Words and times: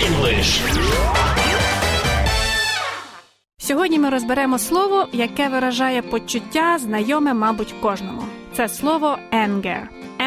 English. 0.00 0.60
Сьогодні 3.58 3.98
ми 3.98 4.10
розберемо 4.10 4.58
слово, 4.58 5.06
яке 5.12 5.48
виражає 5.48 6.02
почуття, 6.02 6.78
знайоме, 6.78 7.34
мабуть, 7.34 7.74
кожному. 7.80 8.22
Це 8.52 8.68
слово 8.68 9.18
anger. 9.32 9.80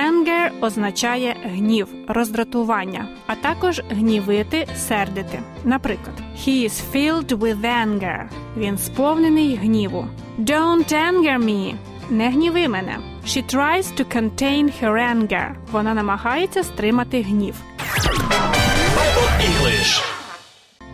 Anger 0.09 0.49
означає 0.61 1.35
гнів, 1.43 1.87
роздратування, 2.07 3.07
а 3.27 3.35
також 3.35 3.81
гнівити, 3.89 4.67
сердити. 4.75 5.39
Наприклад, 5.63 6.15
He 6.37 6.69
is 6.69 6.81
filled 6.93 7.37
with 7.37 7.61
anger. 7.61 8.29
Він 8.57 8.77
сповнений 8.77 9.55
гніву. 9.55 10.07
Don't 10.39 10.93
anger 10.93 11.39
me. 11.43 11.73
Не 12.09 12.29
гніви 12.29 12.67
мене. 12.67 12.97
She 13.25 13.55
tries 13.55 13.99
to 13.99 14.15
contain 14.15 14.83
her 14.83 14.93
anger. 15.15 15.55
Вона 15.71 15.93
намагається 15.93 16.63
стримати 16.63 17.21
гнів. 17.21 17.55
English. 19.41 20.03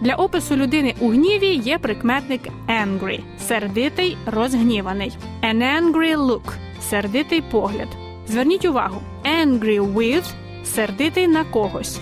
Для 0.02 0.16
опису 0.16 0.56
людини 0.56 0.96
у 1.00 1.10
гніві 1.10 1.48
є 1.56 1.78
прикметник 1.78 2.42
angry– 2.68 3.20
сердитий, 3.48 4.18
розгніваний. 4.26 5.12
An 5.44 5.82
angry 5.82 6.18
look– 6.18 6.54
сердитий 6.82 7.42
погляд. 7.42 7.88
Зверніть 8.28 8.66
увагу: 8.66 9.02
angry 9.24 9.94
with– 9.94 10.34
сердитий 10.64 11.28
на 11.28 11.44
когось. 11.44 12.00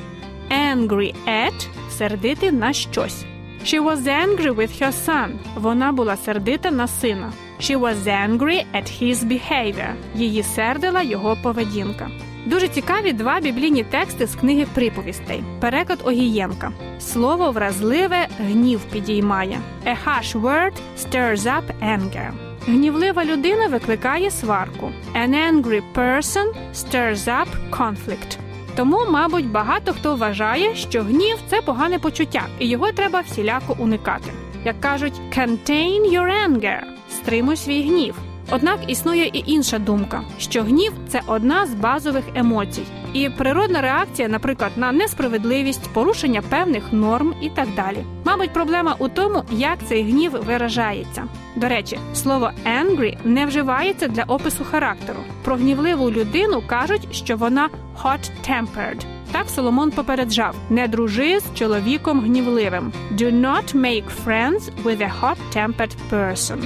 Angry 0.52 1.16
at– 1.28 1.68
сердитий 1.90 2.52
на 2.52 2.74
щось. 2.74 3.26
She 3.64 3.84
was 3.84 3.98
angry 3.98 4.56
with 4.56 4.82
her 4.82 4.94
son. 5.08 5.30
Вона 5.56 5.92
була 5.92 6.18
сердита 6.18 6.72
на 6.72 6.88
сина. 6.88 7.34
She 7.60 7.80
was 7.80 7.96
angry 7.96 8.66
at 8.76 9.04
his 9.04 9.16
behavior. 9.16 9.94
Її 10.16 10.44
сердила 10.44 11.02
його 11.02 11.38
поведінка. 11.44 12.10
Дуже 12.48 12.68
цікаві 12.68 13.14
два 13.14 13.40
біблійні 13.40 13.84
тексти 13.84 14.28
з 14.28 14.36
книги 14.36 14.66
приповістей. 14.74 15.44
Переклад 15.60 16.00
Огієнка. 16.04 16.72
Слово 17.00 17.52
вразливе 17.52 18.28
гнів 18.40 18.80
підіймає. 18.92 19.60
A 19.86 19.96
harsh 20.06 20.42
word 20.42 20.74
stirs 20.98 21.38
up 21.38 21.64
anger. 21.84 22.32
Гнівлива 22.68 23.26
людина 23.26 23.68
викликає 23.68 24.32
сварку. 24.32 24.92
An 25.16 25.30
angry 25.52 25.82
person 25.96 26.46
stirs 26.74 27.28
up 27.28 27.48
conflict. 27.72 28.38
Тому, 28.76 28.98
мабуть, 29.10 29.52
багато 29.52 29.94
хто 29.94 30.16
вважає, 30.16 30.76
що 30.76 31.04
гнів 31.04 31.38
це 31.50 31.62
погане 31.62 32.00
почуття, 32.00 32.44
і 32.60 32.70
його 32.70 32.92
треба 32.92 33.20
всіляко 33.22 33.76
уникати. 33.80 34.32
Як 34.66 34.82
кажуть, 34.82 35.22
contain 35.38 36.02
your 36.14 36.48
anger– 36.48 36.82
стримуй 37.10 37.56
свій 37.58 37.82
гнів. 37.82 38.16
Однак 38.52 38.80
існує 38.88 39.26
і 39.26 39.44
інша 39.46 39.80
думка, 39.80 40.22
що 40.38 40.64
гнів 40.64 40.94
це 41.08 41.22
одна 41.28 41.66
з 41.66 41.74
базових 41.74 42.24
емоцій, 42.36 42.84
і 43.14 43.30
природна 43.30 43.82
реакція, 43.82 44.28
наприклад, 44.28 44.72
на 44.76 44.92
несправедливість, 44.92 45.94
порушення 45.94 46.42
певних 46.42 46.94
норм 46.94 47.34
і 47.42 47.50
так 47.50 47.68
далі. 47.76 47.98
Мабуть, 48.26 48.54
проблема 48.54 48.96
у 49.00 49.08
тому, 49.08 49.44
як 49.52 49.78
цей 49.88 50.04
гнів 50.04 50.32
виражається. 50.32 51.24
До 51.56 51.68
речі, 51.68 52.00
слово 52.14 52.52
angry 52.66 53.18
не 53.24 53.46
вживається 53.46 54.08
для 54.08 54.24
опису 54.24 54.66
характеру. 54.72 55.20
Про 55.44 55.56
гнівливу 55.56 56.12
людину 56.12 56.64
кажуть, 56.68 57.08
що 57.12 57.38
вона 57.38 57.70
hot-tempered. 58.04 59.06
Так 59.32 59.50
Соломон 59.50 59.92
попереджав: 59.92 60.56
не 60.70 60.88
дружи 60.88 61.40
з 61.40 61.58
чоловіком 61.60 62.22
гнівливим. 62.22 62.92
Do 63.12 63.42
not 63.42 63.76
make 63.76 64.06
friends 64.26 64.72
with 64.84 65.02
a 65.02 65.12
hot-tempered 65.22 65.96
person. 66.12 66.64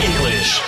English. 0.00 0.62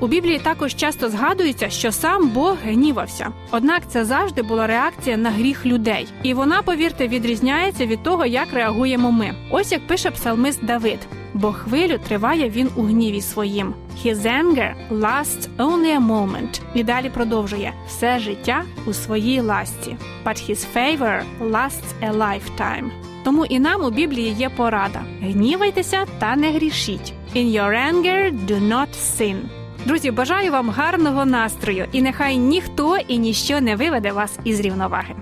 У 0.00 0.06
Біблії 0.06 0.38
також 0.38 0.74
часто 0.74 1.10
згадується, 1.10 1.70
що 1.70 1.92
сам 1.92 2.28
Бог 2.28 2.56
гнівався. 2.64 3.32
Однак 3.50 3.82
це 3.88 4.04
завжди 4.04 4.42
була 4.42 4.66
реакція 4.66 5.16
на 5.16 5.30
гріх 5.30 5.66
людей, 5.66 6.08
і 6.22 6.34
вона, 6.34 6.62
повірте, 6.62 7.08
відрізняється 7.08 7.86
від 7.86 8.02
того, 8.02 8.26
як 8.26 8.52
реагуємо 8.52 9.12
ми. 9.12 9.34
Ось 9.50 9.72
як 9.72 9.86
пише 9.86 10.10
псалмист 10.10 10.64
Давид: 10.64 10.98
бо 11.34 11.52
хвилю 11.52 11.98
триває 12.08 12.50
він 12.50 12.70
у 12.76 12.82
гніві 12.82 13.20
своїм. 13.20 13.74
His 14.04 14.16
anger 14.16 14.74
lasts 14.90 15.48
only 15.58 15.98
a 15.98 16.06
moment. 16.06 16.60
І 16.74 16.84
далі 16.84 17.10
продовжує 17.10 17.72
все 17.88 18.18
життя 18.18 18.62
у 18.86 18.92
своїй 18.92 19.40
ласті. 19.40 19.96
But 20.24 20.50
his 20.50 20.66
favor 20.76 21.22
lasts 21.40 21.90
a 22.02 22.12
lifetime. 22.12 22.90
Тому 23.24 23.44
і 23.44 23.58
нам 23.58 23.84
у 23.84 23.90
Біблії 23.90 24.32
є 24.38 24.48
порада: 24.48 25.00
гнівайтеся 25.22 26.04
та 26.18 26.36
не 26.36 26.52
грішіть. 26.52 27.12
In 27.36 27.60
your 27.60 27.92
anger 27.92 28.46
do 28.46 28.68
not 28.68 28.88
sin. 29.18 29.36
Друзі, 29.84 30.10
бажаю 30.10 30.52
вам 30.52 30.70
гарного 30.70 31.24
настрою, 31.24 31.86
і 31.92 32.02
нехай 32.02 32.36
ніхто 32.36 32.96
і 33.08 33.18
ніщо 33.18 33.60
не 33.60 33.76
виведе 33.76 34.12
вас 34.12 34.38
із 34.44 34.60
рівноваги. 34.60 35.14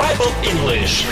Bible 0.00 0.32
English. 0.52 1.04